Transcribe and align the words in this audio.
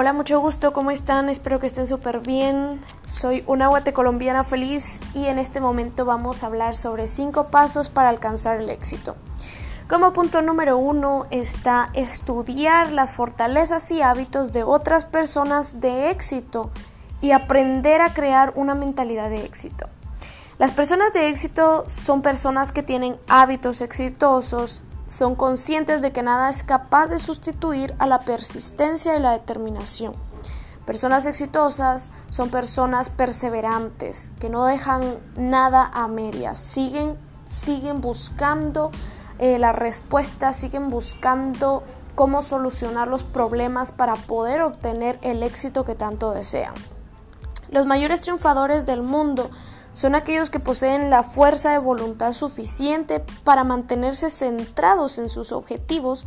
Hola, 0.00 0.12
mucho 0.12 0.38
gusto, 0.38 0.72
¿cómo 0.72 0.92
están? 0.92 1.28
Espero 1.28 1.58
que 1.58 1.66
estén 1.66 1.88
súper 1.88 2.20
bien. 2.20 2.80
Soy 3.04 3.42
una 3.48 3.66
guatecolombiana 3.66 4.44
feliz 4.44 5.00
y 5.12 5.26
en 5.26 5.40
este 5.40 5.60
momento 5.60 6.04
vamos 6.04 6.44
a 6.44 6.46
hablar 6.46 6.76
sobre 6.76 7.08
cinco 7.08 7.48
pasos 7.48 7.88
para 7.88 8.08
alcanzar 8.08 8.60
el 8.60 8.70
éxito. 8.70 9.16
Como 9.88 10.12
punto 10.12 10.40
número 10.40 10.78
uno 10.78 11.26
está 11.32 11.90
estudiar 11.94 12.92
las 12.92 13.10
fortalezas 13.10 13.90
y 13.90 14.00
hábitos 14.00 14.52
de 14.52 14.62
otras 14.62 15.04
personas 15.04 15.80
de 15.80 16.10
éxito 16.10 16.70
y 17.20 17.32
aprender 17.32 18.00
a 18.00 18.14
crear 18.14 18.52
una 18.54 18.76
mentalidad 18.76 19.28
de 19.30 19.44
éxito. 19.44 19.88
Las 20.60 20.70
personas 20.70 21.12
de 21.12 21.26
éxito 21.26 21.82
son 21.88 22.22
personas 22.22 22.70
que 22.70 22.84
tienen 22.84 23.16
hábitos 23.26 23.80
exitosos, 23.80 24.80
son 25.08 25.34
conscientes 25.34 26.02
de 26.02 26.12
que 26.12 26.22
nada 26.22 26.48
es 26.50 26.62
capaz 26.62 27.06
de 27.08 27.18
sustituir 27.18 27.94
a 27.98 28.06
la 28.06 28.20
persistencia 28.20 29.16
y 29.16 29.20
la 29.20 29.32
determinación. 29.32 30.14
Personas 30.84 31.26
exitosas 31.26 32.10
son 32.30 32.50
personas 32.50 33.10
perseverantes, 33.10 34.30
que 34.38 34.48
no 34.48 34.64
dejan 34.64 35.18
nada 35.36 35.90
a 35.92 36.08
medias, 36.08 36.58
siguen, 36.58 37.18
siguen 37.46 38.00
buscando 38.00 38.90
eh, 39.38 39.58
la 39.58 39.72
respuesta, 39.72 40.52
siguen 40.52 40.88
buscando 40.90 41.82
cómo 42.14 42.42
solucionar 42.42 43.08
los 43.08 43.22
problemas 43.22 43.92
para 43.92 44.14
poder 44.14 44.62
obtener 44.62 45.18
el 45.22 45.42
éxito 45.42 45.84
que 45.84 45.94
tanto 45.94 46.32
desean. 46.32 46.74
Los 47.70 47.86
mayores 47.86 48.22
triunfadores 48.22 48.86
del 48.86 49.02
mundo 49.02 49.50
son 49.92 50.14
aquellos 50.14 50.50
que 50.50 50.60
poseen 50.60 51.10
la 51.10 51.22
fuerza 51.22 51.72
de 51.72 51.78
voluntad 51.78 52.32
suficiente 52.32 53.24
para 53.44 53.64
mantenerse 53.64 54.30
centrados 54.30 55.18
en 55.18 55.28
sus 55.28 55.52
objetivos 55.52 56.26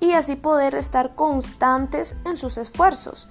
y 0.00 0.12
así 0.12 0.36
poder 0.36 0.74
estar 0.74 1.14
constantes 1.14 2.16
en 2.24 2.36
sus 2.36 2.58
esfuerzos. 2.58 3.28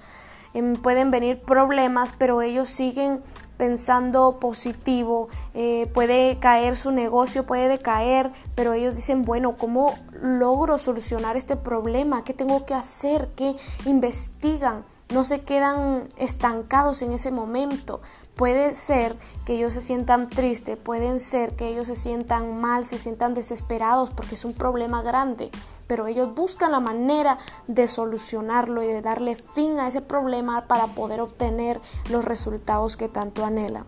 Em, 0.54 0.74
pueden 0.74 1.10
venir 1.10 1.40
problemas, 1.40 2.12
pero 2.12 2.42
ellos 2.42 2.68
siguen 2.68 3.22
pensando 3.56 4.38
positivo, 4.40 5.28
eh, 5.54 5.88
puede 5.94 6.38
caer 6.40 6.76
su 6.76 6.90
negocio, 6.90 7.46
puede 7.46 7.68
decaer, 7.68 8.32
pero 8.54 8.72
ellos 8.72 8.96
dicen, 8.96 9.24
bueno, 9.24 9.56
¿cómo 9.56 9.94
logro 10.20 10.78
solucionar 10.78 11.36
este 11.36 11.56
problema? 11.56 12.24
¿Qué 12.24 12.34
tengo 12.34 12.66
que 12.66 12.74
hacer? 12.74 13.28
¿Qué 13.36 13.54
investigan? 13.84 14.84
no 15.12 15.24
se 15.24 15.42
quedan 15.42 16.08
estancados 16.16 17.02
en 17.02 17.12
ese 17.12 17.30
momento. 17.30 18.00
Puede 18.36 18.72
ser 18.72 19.16
que 19.44 19.54
ellos 19.54 19.74
se 19.74 19.82
sientan 19.82 20.30
tristes, 20.30 20.78
pueden 20.78 21.20
ser 21.20 21.54
que 21.54 21.68
ellos 21.68 21.86
se 21.86 21.94
sientan 21.94 22.60
mal, 22.60 22.86
se 22.86 22.98
sientan 22.98 23.34
desesperados 23.34 24.10
porque 24.10 24.36
es 24.36 24.44
un 24.46 24.54
problema 24.54 25.02
grande, 25.02 25.50
pero 25.86 26.06
ellos 26.06 26.34
buscan 26.34 26.72
la 26.72 26.80
manera 26.80 27.38
de 27.66 27.86
solucionarlo 27.86 28.82
y 28.82 28.86
de 28.86 29.02
darle 29.02 29.36
fin 29.36 29.78
a 29.78 29.88
ese 29.88 30.00
problema 30.00 30.66
para 30.66 30.86
poder 30.88 31.20
obtener 31.20 31.80
los 32.08 32.24
resultados 32.24 32.96
que 32.96 33.08
tanto 33.08 33.44
anhela. 33.44 33.84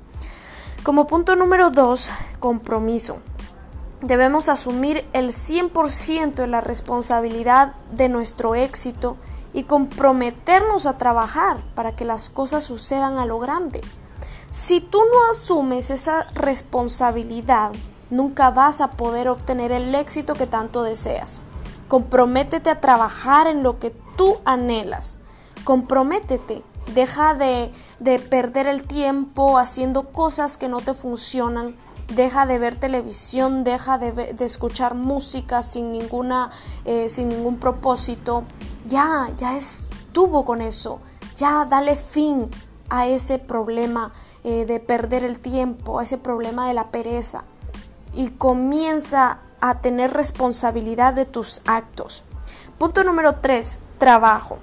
Como 0.83 1.07
punto 1.07 1.35
número 1.37 1.71
dos, 1.71 2.11
compromiso. 2.39 3.17
Debemos 4.03 4.51
asumir 4.51 5.07
el 5.15 5.31
100% 5.31 6.35
de 6.35 6.47
la 6.47 6.61
responsabilidad 6.61 7.75
de 7.93 8.11
nuestro 8.11 8.55
éxito 8.55 9.17
y 9.55 9.63
comprometernos 9.63 10.85
a 10.85 10.99
trabajar 10.99 11.65
para 11.75 11.97
que 11.97 12.05
las 12.05 12.29
cosas 12.29 12.65
sucedan 12.65 13.17
a 13.17 13.25
lo 13.25 13.39
grande. 13.39 13.81
Si 14.55 14.81
tú 14.81 15.01
no 15.01 15.33
asumes 15.33 15.91
esa 15.91 16.29
responsabilidad, 16.33 17.73
nunca 18.09 18.53
vas 18.53 18.81
a 18.81 18.93
poder 18.93 19.27
obtener 19.27 19.73
el 19.73 19.93
éxito 19.97 20.35
que 20.35 20.47
tanto 20.47 20.85
deseas. 20.85 21.41
Comprométete 21.89 22.71
a 22.71 22.81
trabajar 22.81 23.49
en 23.49 23.65
lo 23.65 23.81
que 23.81 23.91
tú 24.17 24.37
anhelas. 24.45 25.19
Comprométete. 25.65 26.63
Deja 26.95 27.35
de, 27.35 27.73
de 27.99 28.21
perder 28.21 28.69
el 28.69 28.85
tiempo 28.85 29.59
haciendo 29.59 30.13
cosas 30.13 30.57
que 30.57 30.69
no 30.69 30.81
te 30.81 30.95
funcionan 30.95 31.75
deja 32.15 32.47
de 32.47 32.61
ver 32.61 32.79
televisión, 32.79 33.65
deja 33.65 33.99
de, 33.99 34.37
escuchar 34.39 34.95
música 34.95 35.65
sin, 35.65 35.91
ninguna, 35.91 36.53
eh, 36.85 37.09
sin 37.09 37.29
ningún 37.29 37.59
propósito. 37.59 38.45
Ya, 38.87 39.33
ya 39.37 39.57
estuvo 39.57 40.45
con 40.45 40.61
eso. 40.61 41.01
Ya 41.35 41.65
dale 41.65 41.97
fin 41.97 42.51
a 42.89 43.09
ese 43.09 43.41
problema 43.41 44.13
eh, 44.45 44.67
de 44.67 44.79
perder 44.79 45.25
el 45.25 45.39
tiempo, 45.39 46.01
ese 46.01 46.19
problema 46.19 46.69
de 46.69 46.75
la 46.75 46.91
pereza. 46.91 47.45
Y 48.13 48.29
comienza 48.29 49.39
a 49.61 49.81
tener 49.81 50.13
responsabilidad 50.13 51.15
de 51.15 51.25
tus 51.25 51.63
actos. 51.65 52.23
Punto 52.79 53.03
número 53.05 53.37
3, 53.37 53.79
trabajo. 53.99 54.59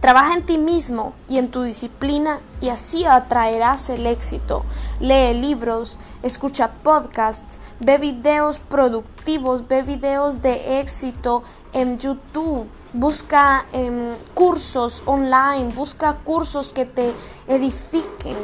Trabaja 0.00 0.34
en 0.34 0.44
ti 0.44 0.58
mismo 0.58 1.14
y 1.28 1.38
en 1.38 1.50
tu 1.50 1.62
disciplina 1.62 2.40
y 2.60 2.70
así 2.70 3.04
atraerás 3.04 3.88
el 3.88 4.04
éxito. 4.04 4.64
Lee 4.98 5.32
libros, 5.32 5.96
escucha 6.24 6.72
podcasts, 6.82 7.60
ve 7.78 7.98
videos 7.98 8.58
productivos, 8.58 9.68
ve 9.68 9.84
videos 9.84 10.42
de 10.42 10.80
éxito 10.80 11.44
en 11.72 11.98
YouTube, 11.98 12.68
busca 12.92 13.64
em, 13.72 14.14
cursos 14.34 15.04
online, 15.06 15.72
busca 15.72 16.14
cursos 16.24 16.72
que 16.72 16.84
te 16.84 17.14
edifiquen, 17.46 18.36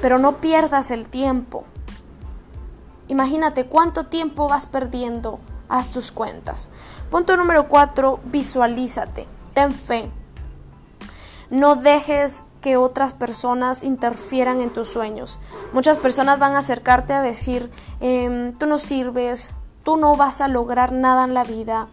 pero 0.00 0.18
no 0.18 0.40
pierdas 0.40 0.90
el 0.90 1.06
tiempo. 1.06 1.64
Imagínate 3.08 3.66
cuánto 3.66 4.06
tiempo 4.06 4.48
vas 4.48 4.66
perdiendo. 4.66 5.40
Haz 5.68 5.90
tus 5.90 6.12
cuentas. 6.12 6.68
Punto 7.10 7.36
número 7.36 7.68
4. 7.68 8.20
Visualízate. 8.24 9.26
Ten 9.54 9.74
fe. 9.74 10.10
No 11.50 11.76
dejes 11.76 12.44
que 12.60 12.76
otras 12.76 13.14
personas 13.14 13.82
interfieran 13.82 14.60
en 14.60 14.70
tus 14.70 14.88
sueños. 14.88 15.38
Muchas 15.72 15.96
personas 15.96 16.38
van 16.38 16.54
a 16.54 16.58
acercarte 16.58 17.14
a 17.14 17.22
decir, 17.22 17.70
em, 18.00 18.52
tú 18.52 18.66
no 18.66 18.78
sirves, 18.78 19.52
tú 19.82 19.96
no 19.96 20.14
vas 20.16 20.42
a 20.42 20.48
lograr 20.48 20.92
nada 20.92 21.24
en 21.24 21.32
la 21.32 21.44
vida, 21.44 21.88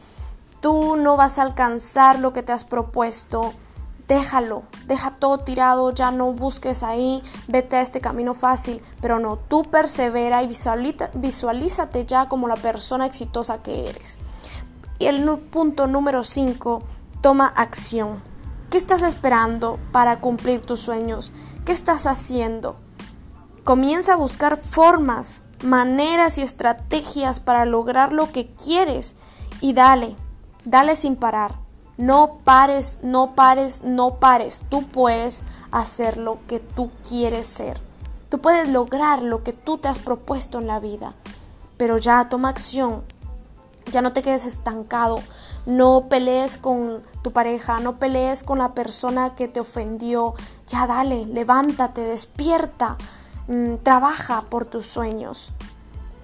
tú 0.60 0.98
no 0.98 1.16
vas 1.16 1.40
a 1.40 1.44
alcanzar 1.44 2.20
lo 2.20 2.34
que 2.34 2.44
te 2.44 2.52
has 2.52 2.66
propuesto. 2.66 3.54
Déjalo, 4.08 4.64
deja 4.86 5.12
todo 5.12 5.40
tirado, 5.40 5.92
ya 5.92 6.12
no 6.12 6.32
busques 6.32 6.84
ahí, 6.84 7.24
vete 7.48 7.78
a 7.78 7.82
este 7.82 8.02
camino 8.02 8.36
fácil, 8.36 8.82
pero 9.02 9.20
no, 9.20 9.38
tú 9.38 9.64
persevera 9.64 10.44
y 10.44 10.48
visualízate 10.48 12.06
ya 12.06 12.30
como 12.30 12.48
la 12.48 12.56
persona 12.56 13.08
exitosa 13.08 13.64
que 13.64 13.90
eres. 13.90 14.20
Y 15.00 15.08
el 15.08 15.26
punto 15.40 15.88
número 15.88 16.24
5, 16.24 16.84
toma 17.22 17.48
acción. 17.48 18.22
¿Qué 18.70 18.78
estás 18.78 19.02
esperando 19.02 19.80
para 19.92 20.20
cumplir 20.22 20.62
tus 20.62 20.82
sueños? 20.82 21.32
¿Qué 21.66 21.72
estás 21.72 22.06
haciendo? 22.06 22.78
Comienza 23.64 24.14
a 24.14 24.18
buscar 24.18 24.58
formas, 24.58 25.42
maneras 25.64 26.38
y 26.38 26.44
estrategias 26.44 27.40
para 27.40 27.66
lograr 27.66 28.14
lo 28.14 28.32
que 28.32 28.54
quieres 28.54 29.16
y 29.62 29.74
dale, 29.74 30.16
dale 30.64 30.96
sin 30.96 31.16
parar. 31.16 31.65
No 31.98 32.40
pares, 32.44 33.00
no 33.04 33.36
pares, 33.36 33.84
no 33.84 34.16
pares. 34.16 34.66
Tú 34.70 34.86
puedes 34.88 35.44
hacer 35.72 36.18
lo 36.18 36.40
que 36.48 36.60
tú 36.60 36.92
quieres 37.08 37.48
ser. 37.48 37.80
Tú 38.30 38.40
puedes 38.42 38.68
lograr 38.68 39.22
lo 39.22 39.44
que 39.44 39.54
tú 39.54 39.78
te 39.78 39.88
has 39.88 40.00
propuesto 40.00 40.60
en 40.60 40.68
la 40.68 40.80
vida. 40.80 41.14
Pero 41.78 41.98
ya 41.98 42.28
toma 42.28 42.50
acción. 42.50 43.04
Ya 43.92 44.02
no 44.02 44.12
te 44.12 44.22
quedes 44.22 44.46
estancado. 44.46 45.20
No 45.66 46.08
pelees 46.10 46.58
con 46.58 47.02
tu 47.22 47.32
pareja, 47.32 47.80
no 47.80 47.96
pelees 47.96 48.44
con 48.44 48.60
la 48.60 48.74
persona 48.74 49.36
que 49.36 49.48
te 49.48 49.62
ofendió. 49.62 50.34
Ya 50.68 50.88
dale, 50.88 51.26
levántate, 51.26 52.02
despierta, 52.02 52.98
mm, 53.48 53.76
trabaja 53.84 54.42
por 54.50 54.66
tus 54.66 54.86
sueños. 54.86 55.54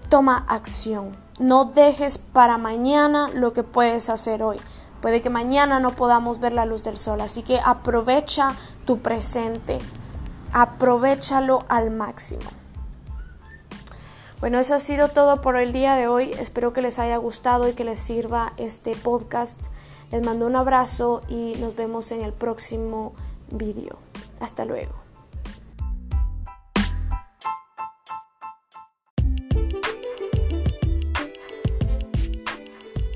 Toma 0.09 0.45
acción. 0.49 1.15
No 1.39 1.63
dejes 1.63 2.17
para 2.17 2.57
mañana 2.57 3.29
lo 3.34 3.53
que 3.53 3.63
puedes 3.63 4.09
hacer 4.09 4.43
hoy. 4.43 4.59
Puede 5.01 5.21
que 5.21 5.29
mañana 5.29 5.79
no 5.79 5.95
podamos 5.95 6.39
ver 6.39 6.53
la 6.53 6.65
luz 6.65 6.83
del 6.83 6.97
sol, 6.97 7.21
así 7.21 7.41
que 7.41 7.59
aprovecha 7.59 8.55
tu 8.85 8.99
presente. 8.99 9.79
Aprovechalo 10.53 11.65
al 11.69 11.91
máximo. 11.91 12.49
Bueno, 14.39 14.59
eso 14.59 14.73
ha 14.75 14.79
sido 14.79 15.09
todo 15.09 15.41
por 15.41 15.55
el 15.57 15.71
día 15.71 15.95
de 15.95 16.07
hoy. 16.07 16.31
Espero 16.39 16.73
que 16.73 16.81
les 16.81 16.99
haya 16.99 17.17
gustado 17.17 17.67
y 17.67 17.73
que 17.73 17.83
les 17.83 17.99
sirva 17.99 18.53
este 18.57 18.95
podcast. 18.95 19.67
Les 20.11 20.25
mando 20.25 20.45
un 20.45 20.55
abrazo 20.55 21.21
y 21.27 21.55
nos 21.59 21.75
vemos 21.75 22.11
en 22.11 22.21
el 22.21 22.33
próximo 22.33 23.13
vídeo. 23.51 23.97
Hasta 24.39 24.65
luego. 24.65 25.10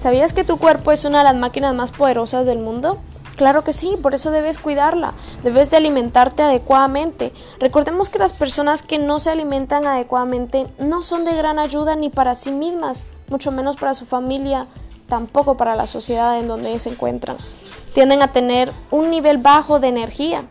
¿Sabías 0.06 0.34
que 0.34 0.44
tu 0.44 0.58
cuerpo 0.58 0.92
es 0.92 1.04
una 1.04 1.18
de 1.18 1.24
las 1.24 1.36
máquinas 1.36 1.74
más 1.74 1.92
poderosas 1.92 2.46
del 2.46 2.60
mundo? 2.60 3.00
Claro 3.38 3.64
que 3.64 3.74
sí, 3.74 3.98
por 4.00 4.14
eso 4.14 4.30
debes 4.30 4.60
cuidarla, 4.60 5.16
debes 5.44 5.72
de 5.72 5.78
alimentarte 5.78 6.44
adecuadamente. 6.44 7.34
Recordemos 7.60 8.12
que 8.12 8.20
las 8.20 8.32
personas 8.32 8.84
que 8.84 9.00
no 9.00 9.20
se 9.20 9.32
alimentan 9.32 9.88
adecuadamente 9.88 10.68
no 10.78 11.02
son 11.02 11.26
de 11.26 11.34
gran 11.34 11.58
ayuda 11.58 11.96
ni 11.96 12.12
para 12.12 12.36
sí 12.36 12.52
mismas, 12.52 13.08
mucho 13.30 13.52
menos 13.52 13.78
para 13.78 13.96
su 13.96 14.06
familia, 14.06 14.68
tampoco 15.10 15.58
para 15.58 15.76
la 15.76 15.88
sociedad 15.88 16.38
en 16.38 16.50
donde 16.50 16.78
se 16.78 16.90
encuentran. 16.90 17.38
tienden 17.96 18.22
a 18.22 18.32
tener 18.32 18.72
un 18.92 19.10
nivel 19.10 19.40
bajo 19.40 19.80
de 19.80 19.88
energía. 19.88 20.44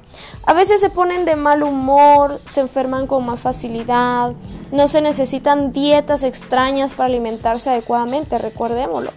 A 0.47 0.53
veces 0.53 0.81
se 0.81 0.91
ponen 0.91 1.25
de 1.27 1.37
mal 1.37 1.63
humor, 1.63 2.41
se 2.45 2.61
enferman 2.61 3.07
con 3.07 3.25
más 3.25 3.39
facilidad, 3.39 4.33
no 4.73 4.89
se 4.89 5.01
necesitan 5.01 5.73
dietas 5.73 6.25
extrañas 6.25 6.97
para 6.97 7.07
alimentarse 7.07 7.71
adecuadamente, 7.71 8.39
recuerdémoslo. 8.39 9.13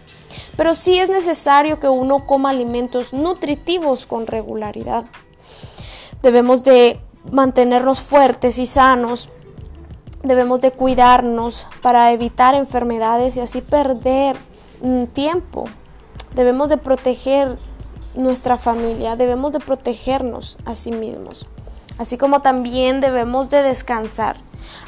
Pero 0.58 0.76
sí 0.76 1.00
es 1.00 1.08
necesario 1.08 1.80
que 1.80 1.88
uno 1.88 2.26
coma 2.26 2.50
alimentos 2.50 3.14
nutritivos 3.14 4.06
con 4.06 4.28
regularidad. 4.28 5.06
Debemos 6.22 6.64
de 6.64 7.00
mantenernos 7.32 8.02
fuertes 8.02 8.58
y 8.58 8.66
sanos. 8.66 9.30
Debemos 10.24 10.60
de 10.60 10.72
cuidarnos 10.72 11.68
para 11.82 12.12
evitar 12.12 12.56
enfermedades 12.56 13.38
y 13.38 13.42
así 13.42 13.62
perder 13.62 14.36
mm, 14.82 15.06
tiempo. 15.06 15.66
Debemos 16.34 16.70
de 16.70 16.78
proteger 16.78 17.58
nuestra 18.16 18.58
familia, 18.58 19.16
debemos 19.16 19.52
de 19.54 19.60
protegernos 19.60 20.58
a 20.66 20.76
sí 20.76 20.92
mismos, 20.92 21.48
así 22.00 22.18
como 22.18 22.42
también 22.42 23.00
debemos 23.00 23.50
de 23.50 23.62
descansar. 23.62 24.38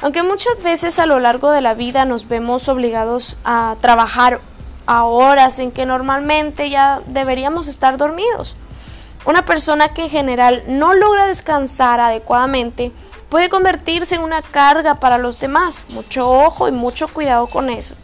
Aunque 0.02 0.22
muchas 0.22 0.60
veces 0.62 0.98
a 0.98 1.06
lo 1.06 1.20
largo 1.20 1.50
de 1.50 1.60
la 1.60 1.74
vida 1.74 2.04
nos 2.04 2.28
vemos 2.28 2.68
obligados 2.68 3.36
a 3.44 3.76
trabajar 3.80 4.40
a 4.86 5.04
horas 5.04 5.58
en 5.58 5.70
que 5.72 5.86
normalmente 5.86 6.70
ya 6.70 7.02
deberíamos 7.06 7.68
estar 7.68 7.96
dormidos. 7.96 8.56
Una 9.24 9.44
persona 9.44 9.88
que 9.88 10.02
en 10.02 10.10
general 10.10 10.64
no 10.66 10.94
logra 10.94 11.26
descansar 11.26 12.00
adecuadamente 12.00 12.92
puede 13.28 13.48
convertirse 13.48 14.16
en 14.16 14.22
una 14.22 14.42
carga 14.42 14.96
para 14.96 15.18
los 15.18 15.38
demás. 15.38 15.84
Mucho 15.88 16.28
ojo 16.28 16.68
y 16.68 16.72
mucho 16.72 17.08
cuidado 17.08 17.46
con 17.46 17.70
eso. 17.70 17.94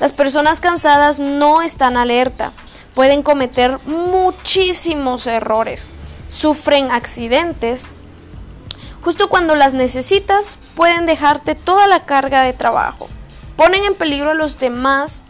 Las 0.00 0.12
personas 0.12 0.60
cansadas 0.60 1.18
no 1.18 1.62
están 1.62 1.96
alerta, 1.96 2.52
pueden 2.94 3.22
cometer 3.22 3.78
muchísimos 3.86 5.26
errores, 5.26 5.86
sufren 6.28 6.90
accidentes. 6.90 7.88
Justo 9.02 9.28
cuando 9.28 9.54
las 9.54 9.72
necesitas, 9.72 10.58
pueden 10.74 11.06
dejarte 11.06 11.54
toda 11.54 11.86
la 11.86 12.06
carga 12.06 12.42
de 12.42 12.52
trabajo. 12.52 13.08
Ponen 13.56 13.84
en 13.84 13.94
peligro 13.94 14.30
a 14.30 14.34
los 14.34 14.58
demás. 14.58 15.22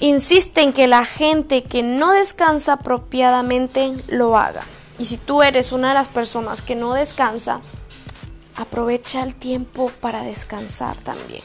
Insisten 0.00 0.72
que 0.72 0.86
la 0.86 1.04
gente 1.04 1.64
que 1.64 1.82
no 1.82 2.12
descansa 2.12 2.74
apropiadamente 2.74 3.96
lo 4.06 4.36
haga. 4.36 4.62
Y 4.98 5.06
si 5.06 5.16
tú 5.16 5.42
eres 5.42 5.72
una 5.72 5.88
de 5.88 5.94
las 5.94 6.06
personas 6.06 6.62
que 6.62 6.76
no 6.76 6.94
descansa, 6.94 7.60
aprovecha 8.54 9.24
el 9.24 9.34
tiempo 9.34 9.90
para 10.00 10.22
descansar 10.22 10.96
también. 10.98 11.42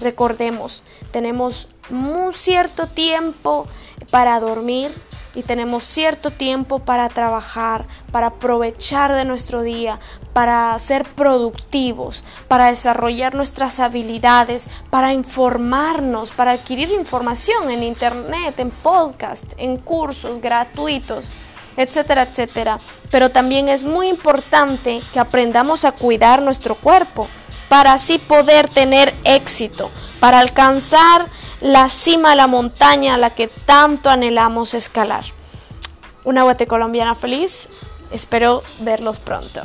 Recordemos, 0.00 0.82
tenemos 1.10 1.68
un 1.90 2.32
cierto 2.32 2.86
tiempo 2.86 3.66
para 4.10 4.40
dormir 4.40 4.90
y 5.34 5.42
tenemos 5.42 5.84
cierto 5.84 6.30
tiempo 6.30 6.80
para 6.80 7.08
trabajar, 7.08 7.86
para 8.10 8.28
aprovechar 8.28 9.14
de 9.14 9.24
nuestro 9.24 9.62
día, 9.62 9.98
para 10.32 10.78
ser 10.78 11.04
productivos, 11.04 12.24
para 12.48 12.66
desarrollar 12.66 13.34
nuestras 13.34 13.80
habilidades, 13.80 14.68
para 14.90 15.12
informarnos, 15.12 16.30
para 16.30 16.52
adquirir 16.52 16.90
información 16.92 17.70
en 17.70 17.82
internet, 17.82 18.58
en 18.58 18.70
podcast, 18.70 19.52
en 19.56 19.76
cursos 19.76 20.40
gratuitos, 20.40 21.30
etcétera, 21.76 22.22
etcétera. 22.22 22.80
Pero 23.10 23.30
también 23.30 23.68
es 23.68 23.84
muy 23.84 24.08
importante 24.08 25.00
que 25.12 25.20
aprendamos 25.20 25.84
a 25.84 25.92
cuidar 25.92 26.42
nuestro 26.42 26.74
cuerpo 26.74 27.28
para 27.68 27.92
así 27.92 28.18
poder 28.18 28.68
tener 28.68 29.14
éxito, 29.24 29.90
para 30.18 30.40
alcanzar 30.40 31.28
la 31.60 31.88
cima 31.88 32.30
de 32.30 32.36
la 32.36 32.46
montaña 32.46 33.14
a 33.14 33.18
la 33.18 33.34
que 33.34 33.48
tanto 33.48 34.10
anhelamos 34.10 34.74
escalar. 34.74 35.24
Una 36.24 36.42
guate 36.42 36.66
colombiana 36.66 37.14
feliz, 37.14 37.68
espero 38.10 38.62
verlos 38.80 39.20
pronto. 39.20 39.62